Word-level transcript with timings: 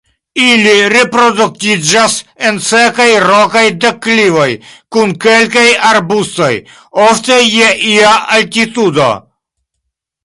Ili 0.43 0.71
reproduktiĝas 0.93 2.15
en 2.51 2.57
sekaj 2.69 3.07
rokaj 3.25 3.63
deklivoj 3.83 4.47
kun 4.97 5.13
kelkaj 5.27 5.67
arbustoj, 5.93 6.51
ofte 7.09 7.39
je 7.49 7.71
ia 7.95 8.19
altitudo. 8.41 9.11